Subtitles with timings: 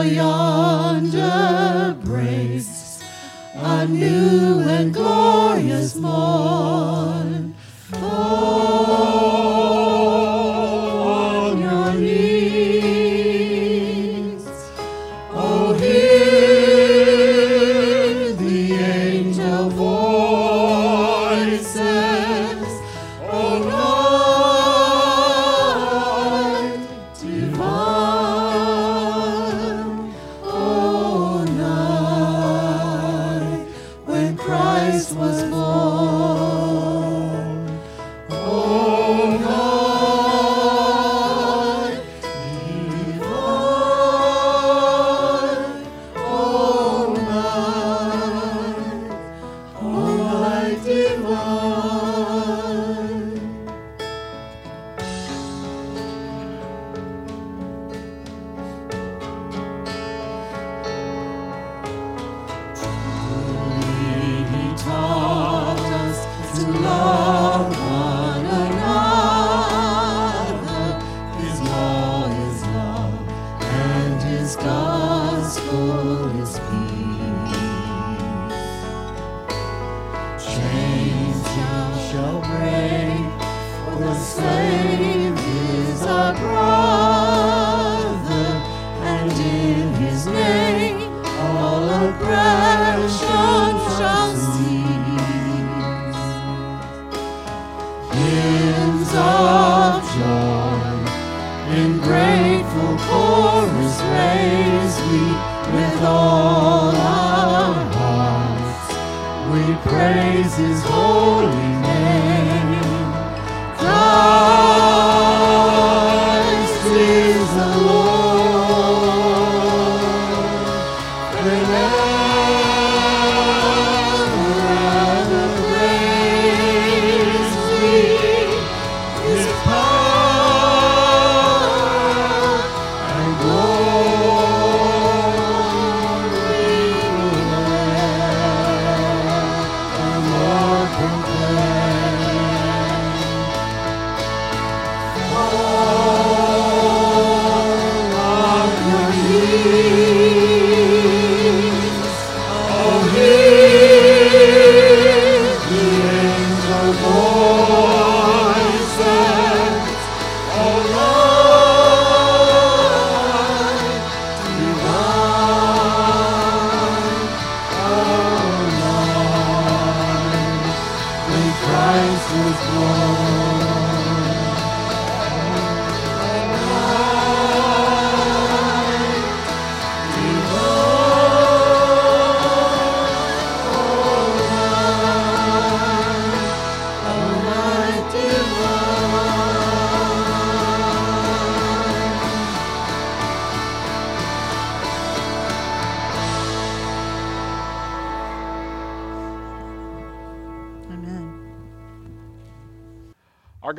[0.00, 3.02] yonder breaks
[3.54, 7.21] a new and glorious morn.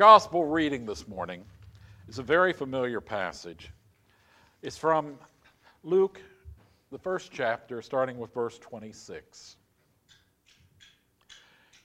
[0.04, 1.42] Gospel reading this morning
[2.10, 3.70] is a very familiar passage.
[4.60, 5.18] It's from
[5.82, 6.20] Luke,
[6.92, 9.56] the first chapter, starting with verse 26.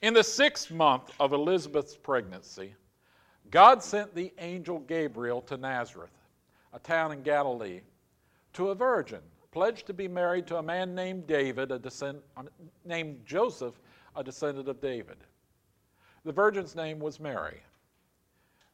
[0.02, 2.76] In the sixth month of Elizabeth's pregnancy,
[3.52, 6.12] God sent the angel Gabriel to Nazareth,
[6.74, 7.80] a town in Galilee,
[8.52, 9.22] to a virgin
[9.54, 12.44] pledged to be married to a man named David, a descend, uh,
[12.84, 13.80] named Joseph,
[14.18, 15.20] a descendant of David.
[16.26, 17.62] The virgin's name was Mary.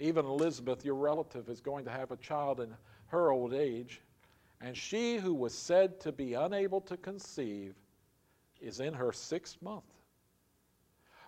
[0.00, 2.74] Even Elizabeth, your relative, is going to have a child in
[3.08, 4.00] her old age,
[4.60, 7.74] and she who was said to be unable to conceive
[8.60, 9.84] is in her sixth month.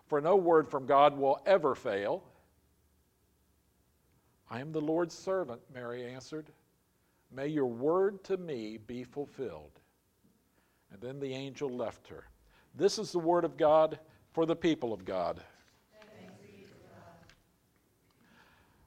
[0.07, 2.25] For no word from God will ever fail.
[4.51, 6.51] I am the Lord's servant, Mary answered.
[7.33, 9.81] May your word to me be fulfilled.
[10.93, 12.25] And then the angel left her.
[12.75, 14.01] This is the word of God
[14.33, 15.41] for the people of God.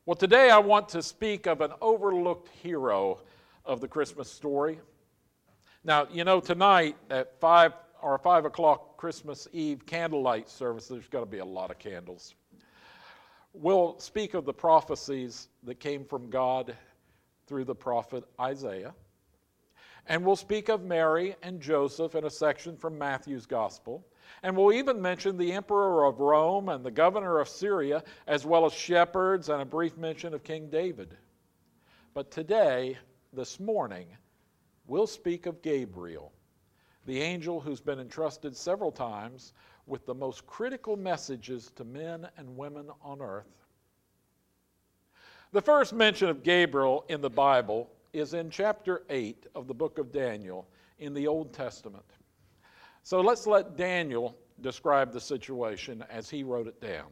[0.06, 3.22] Well, today I want to speak of an overlooked hero
[3.64, 4.82] of the Christmas story.
[5.86, 7.72] Now, you know, tonight at 5
[8.02, 12.36] or 5 o'clock Christmas Eve candlelight service, there's going to be a lot of candles.
[13.54, 16.76] We'll speak of the prophecies that came from God
[17.48, 18.94] through the prophet Isaiah.
[20.08, 24.06] And we'll speak of Mary and Joseph in a section from Matthew's Gospel.
[24.42, 28.66] And we'll even mention the emperor of Rome and the governor of Syria, as well
[28.66, 31.16] as shepherds and a brief mention of King David.
[32.14, 32.98] But today,
[33.32, 34.08] this morning,
[34.86, 36.32] we'll speak of Gabriel,
[37.06, 39.54] the angel who's been entrusted several times
[39.88, 43.64] with the most critical messages to men and women on earth.
[45.52, 49.98] The first mention of Gabriel in the Bible is in chapter 8 of the book
[49.98, 50.68] of Daniel
[51.00, 52.06] in the Old Testament.
[53.04, 57.08] So let's let Daniel describe the situation as he wrote it down.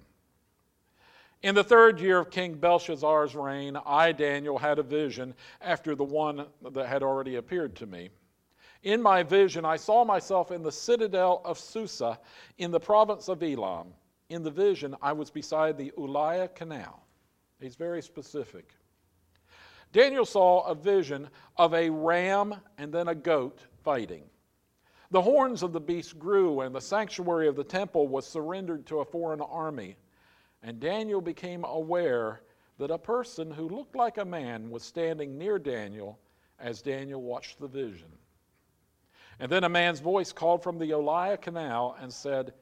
[1.43, 6.03] In the third year of King Belshazzar's reign, I, Daniel, had a vision after the
[6.03, 8.09] one that had already appeared to me.
[8.83, 12.19] In my vision, I saw myself in the citadel of Susa
[12.57, 13.87] in the province of Elam.
[14.29, 17.03] In the vision, I was beside the Ulai Canal.
[17.59, 18.73] He's very specific.
[19.91, 21.27] Daniel saw a vision
[21.57, 24.23] of a ram and then a goat fighting.
[25.11, 28.99] The horns of the beast grew, and the sanctuary of the temple was surrendered to
[28.99, 29.97] a foreign army.
[30.63, 32.41] And Daniel became aware
[32.77, 36.17] that a person who looked like a man was standing near Daniel
[36.59, 38.11] as Daniel watched the vision.
[39.39, 42.53] And then a man's voice called from the Ulai Canal and said,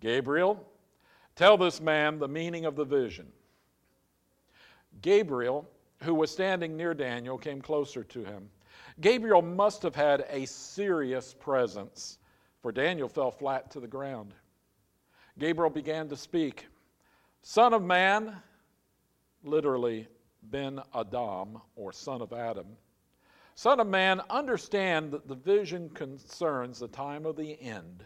[0.00, 0.66] Gabriel,
[1.36, 3.26] tell this man the meaning of the vision.
[5.02, 5.68] Gabriel
[6.02, 8.48] who was standing near Daniel, came closer to him.
[9.00, 12.18] Gabriel must have had a serious presence,
[12.60, 14.34] for Daniel fell flat to the ground.
[15.38, 16.66] Gabriel began to speak
[17.42, 18.36] Son of man,
[19.44, 20.08] literally
[20.42, 22.66] Ben Adam, or son of Adam.
[23.54, 28.04] Son of man, understand that the vision concerns the time of the end.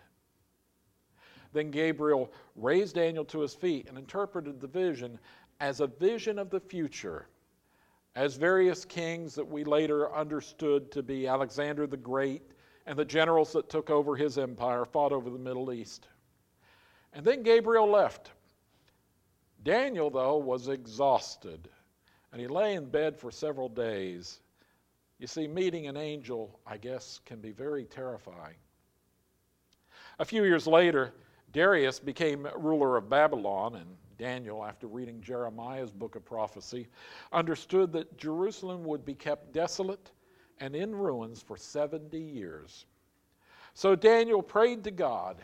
[1.52, 5.18] Then Gabriel raised Daniel to his feet and interpreted the vision
[5.60, 7.28] as a vision of the future
[8.14, 12.42] as various kings that we later understood to be Alexander the Great
[12.86, 16.08] and the generals that took over his empire fought over the Middle East.
[17.12, 18.32] And then Gabriel left.
[19.62, 21.68] Daniel, though, was exhausted,
[22.32, 24.40] and he lay in bed for several days.
[25.18, 28.56] You see, meeting an angel, I guess, can be very terrifying.
[30.18, 31.14] A few years later,
[31.52, 36.86] Darius became ruler of Babylon, and Daniel, after reading Jeremiah's book of prophecy,
[37.32, 40.12] understood that Jerusalem would be kept desolate
[40.60, 42.86] and in ruins for 70 years.
[43.74, 45.38] So Daniel prayed to God,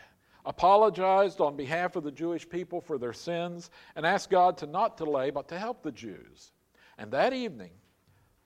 [0.45, 4.95] apologized on behalf of the Jewish people for their sins, and asked God to not
[4.95, 6.53] delay, but to help the Jews.
[6.97, 7.71] And that evening,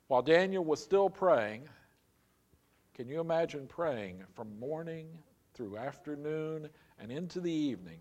[0.07, 1.69] while Daniel was still praying,
[2.95, 5.09] can you imagine praying from morning
[5.53, 7.99] through afternoon and into the evening?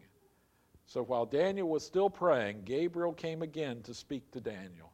[0.92, 4.92] So while Daniel was still praying, Gabriel came again to speak to Daniel.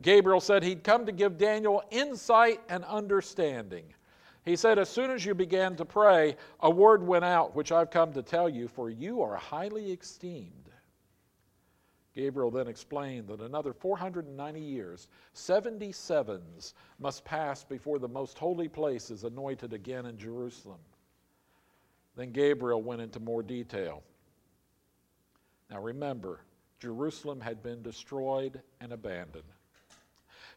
[0.00, 3.92] Gabriel said he'd come to give Daniel insight and understanding.
[4.44, 7.90] He said, As soon as you began to pray, a word went out, which I've
[7.90, 10.70] come to tell you, for you are highly esteemed.
[12.14, 19.10] Gabriel then explained that another 490 years, 77s, must pass before the most holy place
[19.10, 20.78] is anointed again in Jerusalem.
[22.14, 24.04] Then Gabriel went into more detail.
[25.70, 26.40] Now remember,
[26.78, 29.44] Jerusalem had been destroyed and abandoned.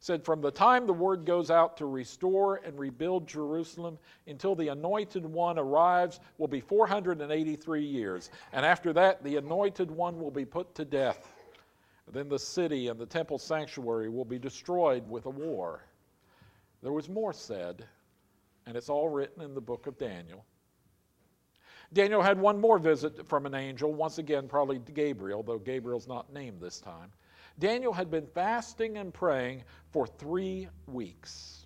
[0.02, 3.98] Said, from the time the word goes out to restore and rebuild Jerusalem
[4.28, 8.30] until the anointed one arrives will be 483 years.
[8.54, 11.28] And after that, the anointed one will be put to death.
[12.12, 15.84] Then the city and the temple sanctuary will be destroyed with a war.
[16.82, 17.86] There was more said,
[18.66, 20.46] and it's all written in the book of Daniel.
[21.92, 26.32] Daniel had one more visit from an angel, once again, probably Gabriel, though Gabriel's not
[26.32, 27.12] named this time.
[27.58, 31.66] Daniel had been fasting and praying for three weeks.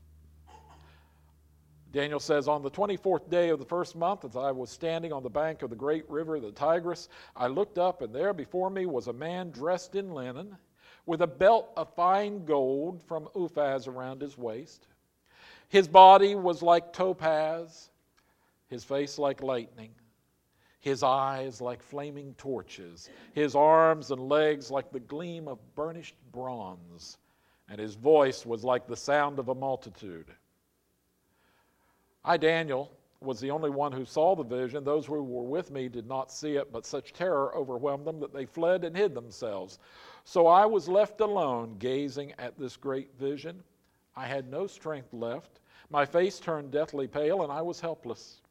[1.92, 5.24] Daniel says, On the 24th day of the first month, as I was standing on
[5.24, 8.86] the bank of the great river, the Tigris, I looked up, and there before me
[8.86, 10.58] was a man dressed in linen,
[11.06, 14.88] with a belt of fine gold from Uphaz around his waist.
[15.68, 17.90] His body was like topaz,
[18.70, 19.92] his face like lightning
[20.84, 27.18] his eyes like flaming torches, his arms and legs like the gleam of burnished bronze,
[27.70, 30.30] and his voice was like the sound of a multitude.
[32.26, 34.84] I, Daniel, was the only one who saw the vision.
[34.84, 38.34] Those who were with me did not see it, but such terror overwhelmed them that
[38.34, 39.80] they fled and hid themselves.
[40.26, 43.64] So I was left alone, gazing at this great vision.
[44.18, 45.62] I had no strength left.
[45.90, 48.42] My face turned deathly pale, and I was helpless.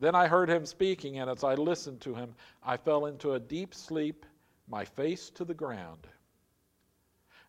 [0.00, 3.40] Then I heard him speaking, and as I listened to him, I fell into a
[3.40, 4.24] deep sleep,
[4.66, 6.08] my face to the ground.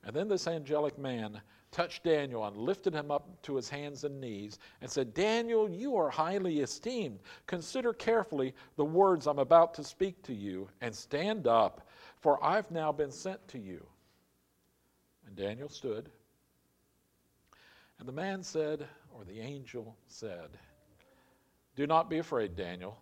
[0.03, 1.41] And then this angelic man
[1.71, 5.95] touched Daniel and lifted him up to his hands and knees and said, Daniel, you
[5.95, 7.19] are highly esteemed.
[7.47, 11.87] Consider carefully the words I'm about to speak to you and stand up,
[12.19, 13.85] for I've now been sent to you.
[15.25, 16.09] And Daniel stood.
[17.99, 20.49] And the man said, or the angel said,
[21.75, 22.99] do not be afraid, Daniel.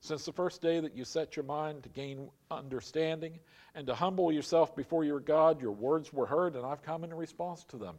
[0.00, 3.38] Since the first day that you set your mind to gain understanding
[3.74, 7.14] and to humble yourself before your God, your words were heard, and I've come in
[7.14, 7.96] response to them.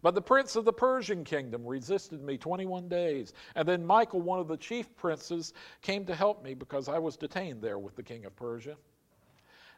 [0.00, 3.32] But the prince of the Persian kingdom resisted me 21 days.
[3.54, 5.52] And then Michael, one of the chief princes,
[5.82, 8.76] came to help me because I was detained there with the king of Persia.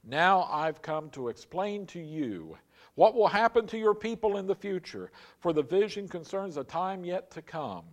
[0.04, 2.56] Now I've come to explain to you
[2.94, 5.10] what will happen to your people in the future,
[5.40, 7.84] for the vision concerns a time yet to come.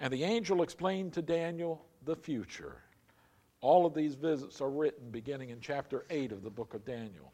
[0.00, 2.76] And the angel explained to Daniel the future.
[3.60, 7.32] All of these visits are written beginning in chapter 8 of the book of Daniel.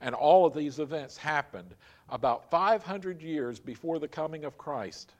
[0.00, 1.74] And all of these events happened
[2.08, 5.12] about 500 years before the coming of Christ.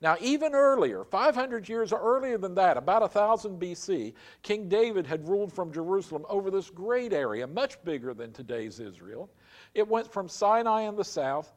[0.00, 5.52] Now, even earlier, 500 years earlier than that, about 1000 BC, King David had ruled
[5.52, 9.30] from Jerusalem over this great area, much bigger than today's Israel.
[9.74, 11.52] It went from Sinai in the south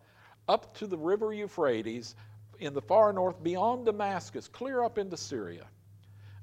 [0.48, 2.16] up to the river Euphrates
[2.60, 5.66] in the far north beyond Damascus, clear up into Syria.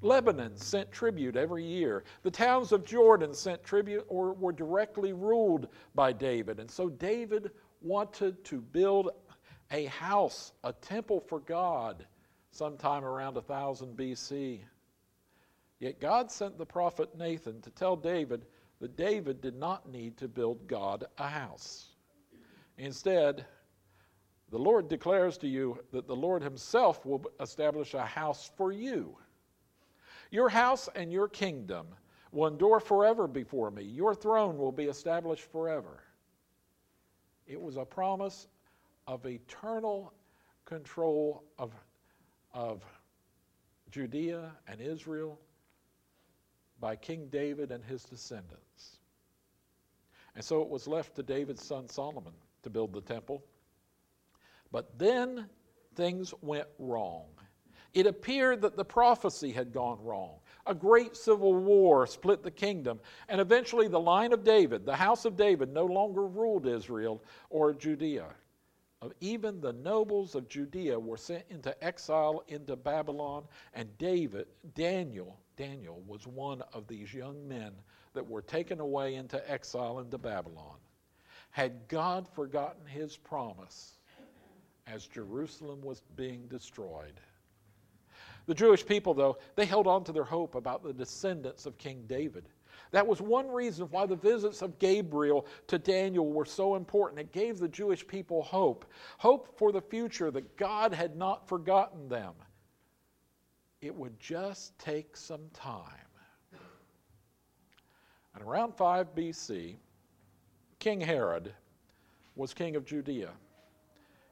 [0.03, 2.05] Lebanon sent tribute every year.
[2.23, 6.61] The towns of Jordan sent tribute or were directly ruled by David.
[6.61, 9.11] And so David wanted to build
[9.71, 12.07] a house, a temple for God,
[12.51, 14.61] sometime around 1000 BC.
[15.81, 18.47] Yet God sent the prophet Nathan to tell David
[18.81, 21.89] that David did not need to build God a house.
[22.79, 23.45] Instead,
[24.51, 29.17] the Lord declares to you that the Lord Himself will establish a house for you.
[30.31, 31.87] Your house and your kingdom
[32.33, 33.83] will endure forever before me.
[33.83, 36.03] Your throne will be established forever.
[37.47, 38.47] It was a promise
[39.07, 40.13] of eternal
[40.65, 41.73] control of,
[42.53, 42.83] of
[43.91, 45.39] Judea and Israel
[46.81, 48.99] by King David and his descendants.
[50.35, 53.43] And so it was left to David's son Solomon to build the temple.
[54.73, 55.49] But then
[55.95, 57.27] things went wrong.
[57.95, 60.41] It appeared that the prophecy had gone wrong.
[60.67, 65.25] A great civil war split the kingdom, and eventually the line of David, the house
[65.25, 68.27] of David, no longer ruled Israel or Judea.
[69.01, 73.45] Uh, even the nobles of Judea were sent into exile into Babylon,
[73.75, 77.73] and David, Daniel, Daniel was one of these young men
[78.13, 80.77] that were taken away into exile into Babylon.
[81.51, 83.96] Had God forgotten his promise?
[84.87, 87.21] As Jerusalem was being destroyed.
[88.47, 92.05] The Jewish people, though, they held on to their hope about the descendants of King
[92.07, 92.49] David.
[92.93, 97.21] That was one reason why the visits of Gabriel to Daniel were so important.
[97.21, 98.85] It gave the Jewish people hope
[99.19, 102.35] hope for the future that God had not forgotten them.
[103.81, 105.83] It would just take some time.
[108.35, 109.77] And around 5 BC,
[110.79, 111.53] King Herod
[112.37, 113.31] was king of Judea.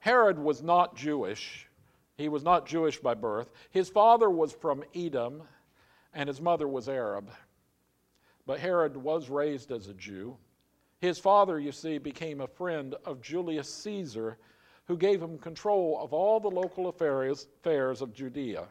[0.04, 1.66] Herod was not Jewish.
[2.18, 3.50] He was not Jewish by birth.
[3.70, 5.44] His father was from Edom,
[6.12, 7.30] and his mother was Arab.
[8.44, 10.37] But Herod was raised as a Jew.
[11.00, 14.37] His father, you see, became a friend of Julius Caesar,
[14.84, 18.68] who gave him control of all the local affairs, affairs of Judea.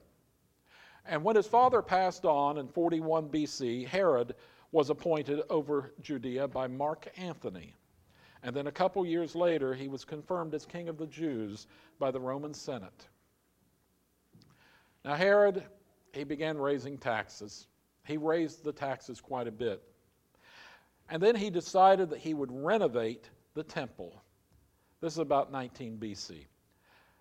[1.03, 4.35] And when his father passed on in 41 BC, Herod
[4.71, 7.73] was appointed over Judea by Mark Antony.
[8.43, 12.11] And then a couple years later, he was confirmed as king of the Jews by
[12.11, 13.07] the Roman Senate.
[15.05, 15.63] Now, Herod,
[16.13, 17.67] he began raising taxes.
[18.05, 19.81] He raised the taxes quite a bit.
[21.09, 24.21] And then he decided that he would renovate the temple.
[24.99, 26.45] This is about 19 BC.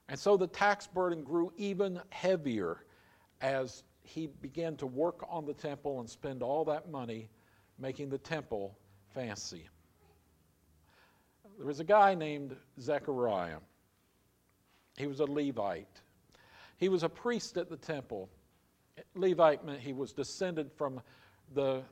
[0.09, 2.85] And so the tax burden grew even heavier
[3.41, 7.29] as he began to work on the temple and spend all that money
[7.79, 8.77] making the temple
[9.15, 9.69] fancy.
[11.63, 13.59] There was a guy named Zechariah.
[14.99, 16.01] He was a Levite.
[16.77, 18.29] He was a priest at the temple.
[19.15, 21.01] Levite meant he was descended from
[21.55, 21.85] the,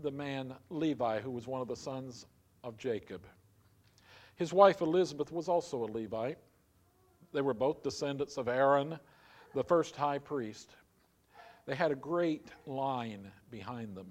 [0.00, 2.24] the man Levi, who was one of the sons
[2.64, 3.20] of Jacob.
[4.36, 6.38] His wife Elizabeth was also a Levite.
[7.34, 8.98] They were both descendants of Aaron,
[9.54, 10.70] the first high priest.
[11.66, 14.10] They had a great line behind them,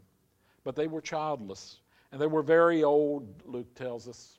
[0.64, 1.80] but they were childless,
[2.12, 4.37] and they were very old, Luke tells us.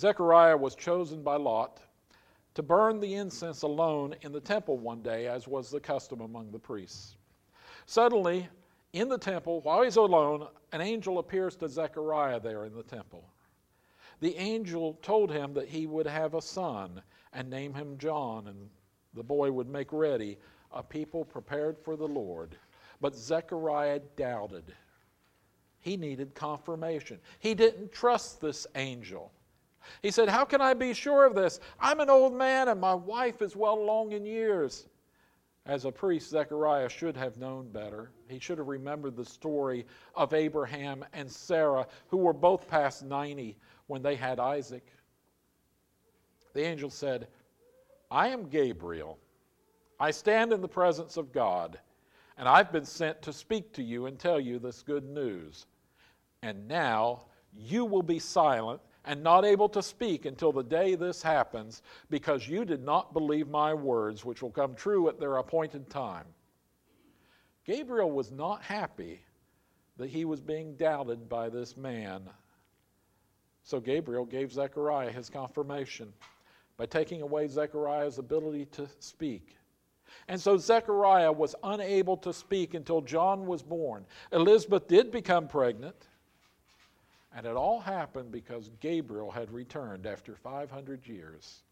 [0.00, 1.82] Zechariah was chosen by Lot
[2.54, 6.50] to burn the incense alone in the temple one day, as was the custom among
[6.50, 7.18] the priests.
[7.84, 8.48] Suddenly,
[8.94, 13.28] in the temple, while he's alone, an angel appears to Zechariah there in the temple.
[14.20, 17.02] The angel told him that he would have a son
[17.34, 18.70] and name him John, and
[19.12, 20.38] the boy would make ready
[20.72, 22.56] a people prepared for the Lord.
[23.02, 24.72] But Zechariah doubted.
[25.80, 27.18] He needed confirmation.
[27.38, 29.30] He didn't trust this angel.
[30.02, 31.60] He said, How can I be sure of this?
[31.78, 34.86] I'm an old man and my wife is well along in years.
[35.66, 38.10] As a priest, Zechariah should have known better.
[38.28, 43.56] He should have remembered the story of Abraham and Sarah, who were both past 90
[43.86, 44.86] when they had Isaac.
[46.54, 47.28] The angel said,
[48.10, 49.18] I am Gabriel.
[50.00, 51.78] I stand in the presence of God,
[52.38, 55.66] and I've been sent to speak to you and tell you this good news.
[56.42, 61.22] And now you will be silent and not able to speak until the day this
[61.22, 65.88] happens, because you did not believe my words, which will come true at their appointed
[65.88, 66.26] time.
[67.64, 69.20] Gabriel was not happy
[69.96, 72.28] that he was being doubted by this man.
[73.62, 76.12] So Gabriel gave Zechariah his confirmation
[76.76, 79.56] by taking away Zechariah's ability to speak.
[80.28, 84.06] And so Zechariah was unable to speak until John was born.
[84.32, 86.08] Elizabeth did become pregnant.
[87.34, 91.62] And it all happened because Gabriel had returned after 500 years.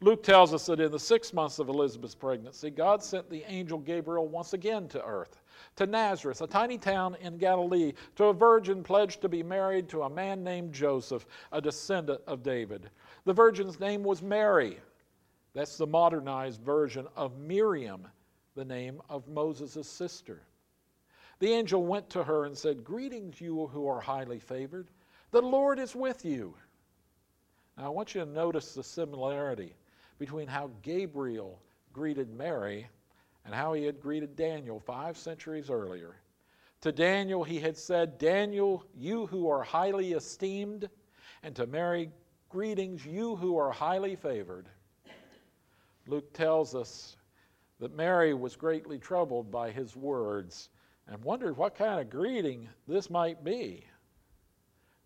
[0.00, 3.78] Luke tells us that in the six months of Elizabeth's pregnancy, God sent the angel
[3.78, 5.40] Gabriel once again to earth,
[5.76, 10.02] to Nazareth, a tiny town in Galilee, to a virgin pledged to be married to
[10.02, 12.90] a man named Joseph, a descendant of David.
[13.24, 14.78] The virgin's name was Mary.
[15.54, 18.06] That's the modernized version of Miriam,
[18.56, 20.42] the name of Moses' sister.
[21.38, 24.88] The angel went to her and said, Greetings, you who are highly favored.
[25.30, 26.54] The Lord is with you.
[27.76, 29.74] Now, I want you to notice the similarity
[30.18, 31.60] between how Gabriel
[31.92, 32.86] greeted Mary
[33.44, 36.16] and how he had greeted Daniel five centuries earlier.
[36.82, 40.88] To Daniel, he had said, Daniel, you who are highly esteemed,
[41.42, 42.10] and to Mary,
[42.48, 44.68] greetings, you who are highly favored.
[46.06, 47.16] Luke tells us
[47.80, 50.68] that Mary was greatly troubled by his words
[51.08, 53.84] and wondered what kind of greeting this might be.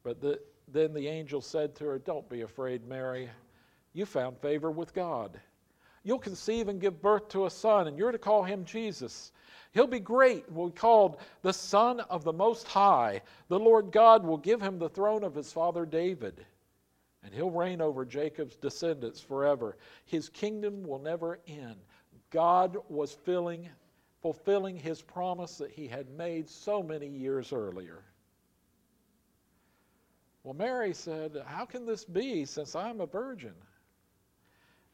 [0.03, 3.29] But the, then the angel said to her, Don't be afraid, Mary.
[3.93, 5.41] You found favor with God.
[6.05, 9.33] You'll conceive and give birth to a son, and you're to call him Jesus.
[9.73, 13.21] He'll be great, and will be called the Son of the Most High.
[13.49, 16.47] The Lord God will give him the throne of his father David,
[17.23, 19.77] and he'll reign over Jacob's descendants forever.
[20.07, 21.77] His kingdom will never end.
[22.31, 23.69] God was filling
[24.21, 28.03] fulfilling his promise that he had made so many years earlier.
[30.43, 33.55] Well, Mary said, How can this be since I'm a virgin?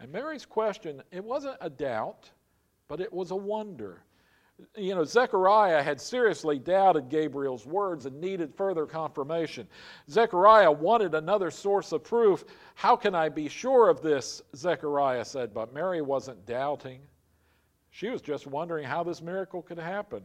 [0.00, 2.30] And Mary's question, it wasn't a doubt,
[2.88, 4.02] but it was a wonder.
[4.76, 9.66] You know, Zechariah had seriously doubted Gabriel's words and needed further confirmation.
[10.08, 12.44] Zechariah wanted another source of proof.
[12.74, 14.42] How can I be sure of this?
[14.54, 17.00] Zechariah said, but Mary wasn't doubting.
[17.94, 20.24] She was just wondering how this miracle could happen.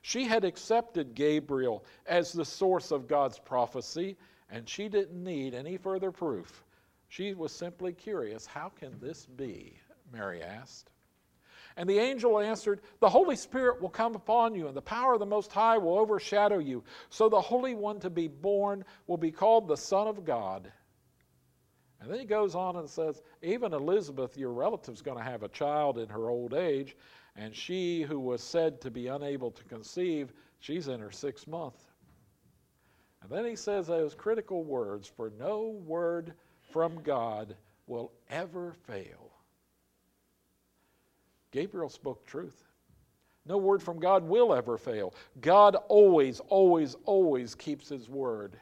[0.00, 4.16] She had accepted Gabriel as the source of God's prophecy,
[4.48, 6.64] and she didn't need any further proof.
[7.08, 9.78] She was simply curious how can this be?
[10.10, 10.88] Mary asked.
[11.76, 15.20] And the angel answered, The Holy Spirit will come upon you, and the power of
[15.20, 16.82] the Most High will overshadow you.
[17.10, 20.72] So the Holy One to be born will be called the Son of God.
[22.00, 25.42] And then he goes on and says, Even Elizabeth, your relative, is going to have
[25.42, 26.96] a child in her old age,
[27.36, 31.90] and she who was said to be unable to conceive, she's in her sixth month.
[33.22, 36.32] And then he says those critical words For no word
[36.72, 37.54] from God
[37.86, 39.30] will ever fail.
[41.50, 42.64] Gabriel spoke truth.
[43.46, 45.14] No word from God will ever fail.
[45.40, 48.56] God always, always, always keeps his word.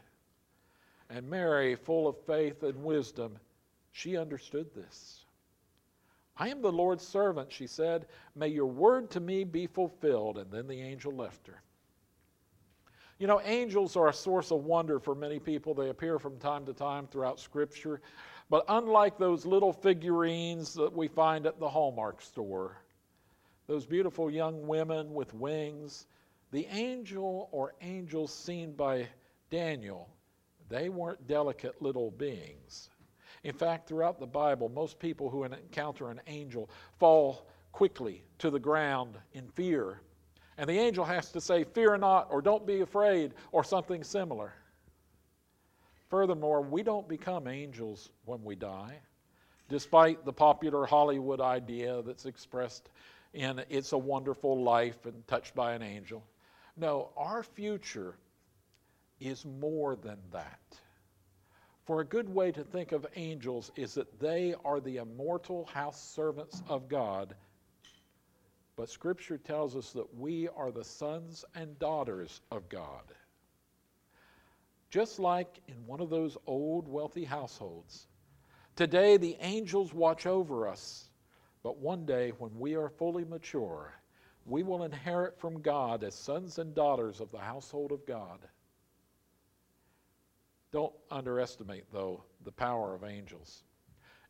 [1.11, 3.39] And Mary, full of faith and wisdom,
[3.93, 5.25] she understood this.
[6.37, 8.07] I am the Lord's servant, she said.
[8.37, 10.39] May your word to me be fulfilled.
[10.39, 11.63] And then the angel left her.
[13.19, 15.75] You know, angels are a source of wonder for many people.
[15.75, 18.01] They appear from time to time throughout Scripture.
[18.49, 22.81] But unlike those little figurines that we find at the Hallmark store,
[23.67, 26.07] those beautiful young women with wings,
[26.53, 29.09] the angel or angels seen by
[29.51, 30.09] Daniel,
[30.69, 32.91] they weren't delicate little beings.
[33.45, 38.59] In fact, throughout the Bible, most people who encounter an angel fall quickly to the
[38.59, 40.01] ground in fear.
[40.57, 44.53] And the angel has to say, Fear not, or don't be afraid, or something similar.
[46.09, 48.99] Furthermore, we don't become angels when we die,
[49.69, 52.91] despite the popular Hollywood idea that's expressed
[53.35, 56.25] in It's a Wonderful Life and Touched by an Angel.
[56.77, 58.17] No, our future
[59.21, 60.61] is more than that.
[61.85, 66.01] For a good way to think of angels is that they are the immortal house
[66.01, 67.35] servants of God.
[68.77, 73.05] But Scripture tells us that we are the sons and daughters of God.
[74.91, 78.07] Just like in one of those old wealthy households,
[78.77, 81.09] today the angels watch over us,
[81.63, 83.93] but one day when we are fully mature,
[84.47, 88.39] we will inherit from God as sons and daughters of the household of God.
[90.71, 93.63] Don't underestimate, though, the power of angels.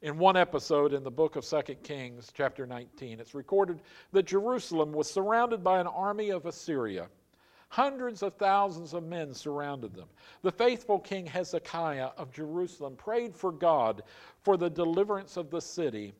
[0.02, 3.80] In one episode in the book of 2 Kings, chapter 19, it's recorded
[4.12, 7.08] that Jerusalem was surrounded by an army of Assyria.
[7.70, 10.08] Hundreds of thousands of men surrounded them.
[10.42, 14.04] The faithful King Hezekiah of Jerusalem prayed for God
[14.40, 16.14] for the deliverance of the city.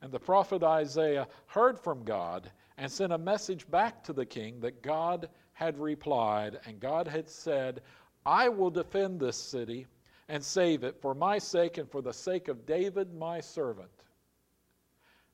[0.00, 4.60] And the prophet Isaiah heard from God and sent a message back to the king
[4.60, 7.82] that God had replied, and God had said,
[8.28, 9.86] I will defend this city
[10.28, 14.04] and save it for my sake and for the sake of David, my servant.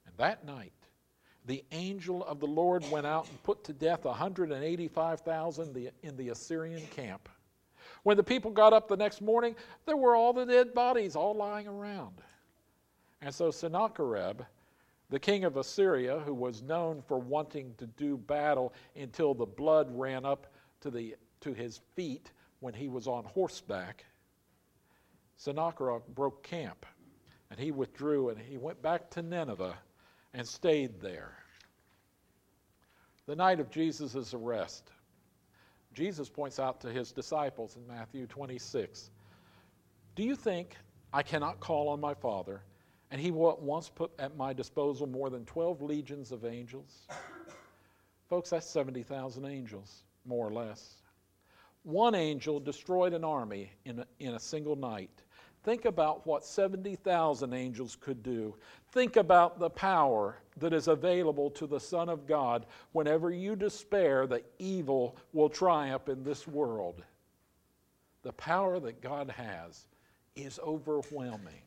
[0.07, 0.73] And that night,
[1.45, 6.87] the angel of the Lord went out and put to death 185,000 in the Assyrian
[6.93, 7.29] camp.
[8.05, 11.35] When the people got up the next morning, there were all the dead bodies all
[11.35, 12.23] lying around.
[13.23, 14.43] And so Sennacherib,
[15.11, 19.89] the king of Assyria, who was known for wanting to do battle until the blood
[19.91, 20.47] ran up
[20.83, 22.31] to, the, to his feet,
[22.65, 24.07] when he was on horseback,
[25.37, 26.87] Sennacherib broke camp
[27.51, 29.77] and he withdrew and he went back to Nineveh
[30.33, 31.37] and stayed there.
[33.27, 34.91] The night of Jesus' arrest,
[35.93, 39.11] Jesus points out to his disciples in Matthew 26
[40.15, 40.75] Do you think
[41.13, 42.63] I cannot call on my Father,
[43.11, 47.07] and he will at once put at my disposal more than 12 legions of angels?
[48.31, 51.04] Folks, that's 70,000 angels, more or less.
[51.85, 55.11] One angel destroyed an army in a, in a single night.
[55.63, 58.55] Think about what 70,000 angels could do.
[58.93, 64.27] Think about the power that is available to the Son of God whenever you despair
[64.27, 67.03] that evil will triumph in this world.
[68.23, 69.87] The power that God has
[70.37, 71.64] is overwhelming.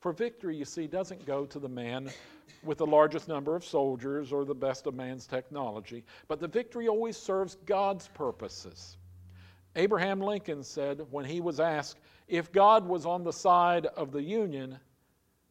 [0.00, 2.10] For victory, you see, doesn't go to the man
[2.62, 6.88] with the largest number of soldiers or the best of man's technology, but the victory
[6.88, 8.98] always serves God's purposes.
[9.74, 14.22] Abraham Lincoln said when he was asked if God was on the side of the
[14.22, 14.78] Union,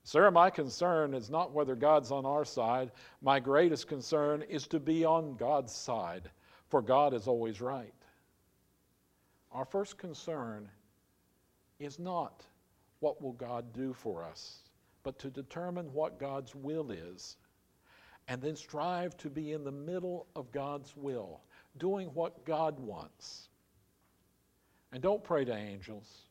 [0.03, 2.91] Sir, my concern is not whether God's on our side.
[3.23, 6.29] My greatest concern is to be on God's side,
[6.69, 7.93] for God is always right.
[9.51, 10.69] Our first concern
[11.79, 12.45] is not
[13.05, 14.63] what will God do for us,
[15.03, 17.37] but to determine what God's will is,
[18.27, 21.41] and then strive to be in the middle of God's will,
[21.77, 23.49] doing what God wants.
[24.91, 26.23] And don't pray to angels.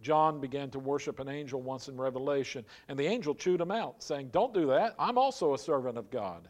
[0.00, 4.00] John began to worship an angel once in Revelation, and the angel chewed him out,
[4.00, 4.94] saying, Don't do that.
[5.00, 6.46] I'm also a servant of God.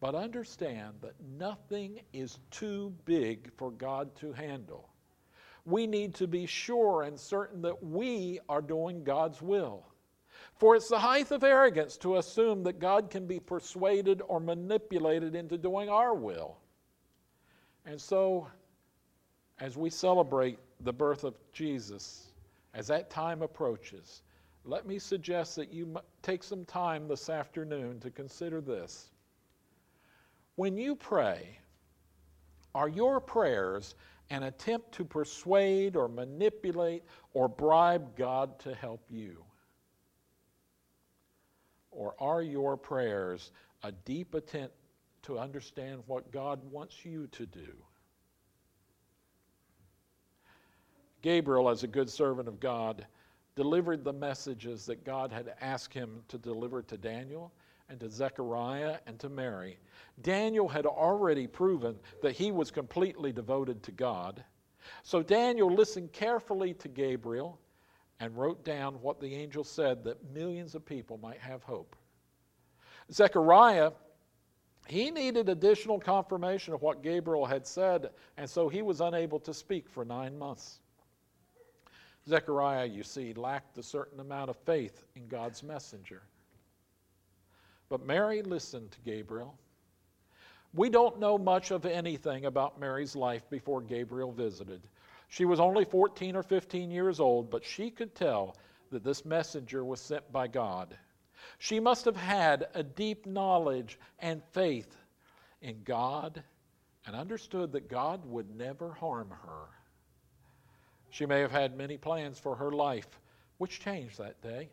[0.00, 4.87] But understand that nothing is too big for God to handle
[5.68, 9.84] we need to be sure and certain that we are doing God's will.
[10.54, 15.34] For it's the height of arrogance to assume that God can be persuaded or manipulated
[15.34, 16.56] into doing our will.
[17.84, 18.48] And so,
[19.60, 22.28] as we celebrate the birth of Jesus,
[22.74, 24.22] as that time approaches,
[24.64, 29.10] let me suggest that you take some time this afternoon to consider this.
[30.56, 31.58] When you pray,
[32.74, 33.94] are your prayers
[34.30, 39.44] an attempt to persuade or manipulate or bribe God to help you?
[41.90, 44.74] Or are your prayers a deep attempt
[45.22, 47.74] to understand what God wants you to do?
[51.22, 53.06] Gabriel, as a good servant of God,
[53.56, 57.52] delivered the messages that God had asked him to deliver to Daniel
[57.88, 59.78] and to Zechariah and to Mary.
[60.22, 64.44] Daniel had already proven that he was completely devoted to God.
[65.02, 67.58] So Daniel listened carefully to Gabriel
[68.20, 71.94] and wrote down what the angel said that millions of people might have hope.
[73.12, 73.92] Zechariah,
[74.86, 79.54] he needed additional confirmation of what Gabriel had said, and so he was unable to
[79.54, 80.80] speak for nine months.
[82.26, 86.22] Zechariah, you see, lacked a certain amount of faith in God's messenger.
[87.88, 89.58] But Mary listened to Gabriel.
[90.74, 94.82] We don't know much of anything about Mary's life before Gabriel visited.
[95.28, 98.56] She was only 14 or 15 years old, but she could tell
[98.90, 100.96] that this messenger was sent by God.
[101.58, 104.96] She must have had a deep knowledge and faith
[105.62, 106.42] in God
[107.06, 109.66] and understood that God would never harm her.
[111.10, 113.08] She may have had many plans for her life,
[113.56, 114.68] which changed that day.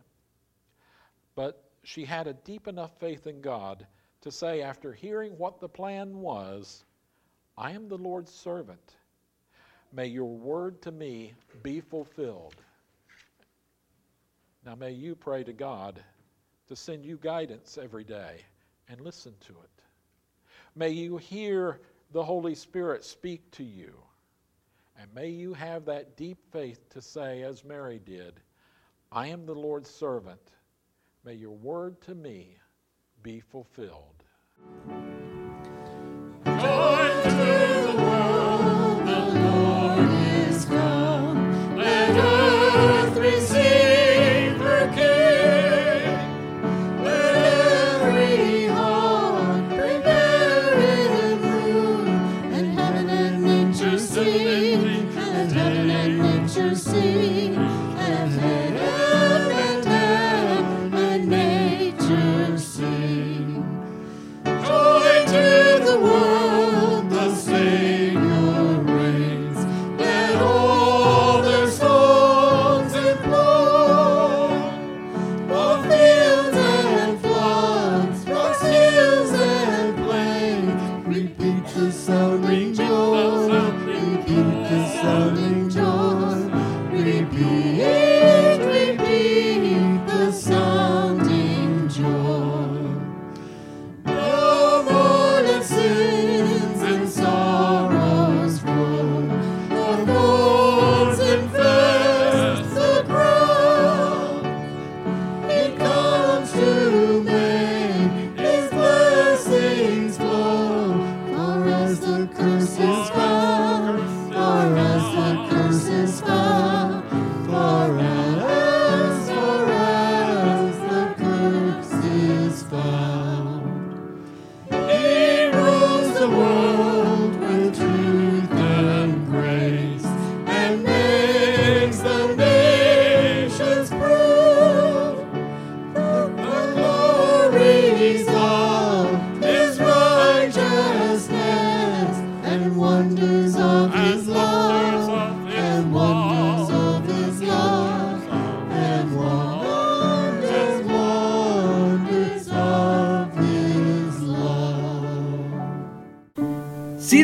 [1.36, 3.86] But she had a deep enough faith in God
[4.22, 6.84] to say, after hearing what the plan was,
[7.58, 8.96] I am the Lord's servant.
[9.94, 12.56] May your word to me be fulfilled.
[14.66, 16.02] Now, may you pray to God
[16.68, 18.42] to send you guidance every day
[18.90, 19.84] and listen to it.
[20.76, 21.80] May you hear
[22.12, 23.94] the Holy Spirit speak to you.
[25.00, 28.40] And may you have that deep faith to say, as Mary did,
[29.12, 30.42] I am the Lord's servant.
[31.26, 32.58] May your word to me
[33.24, 34.24] be fulfilled.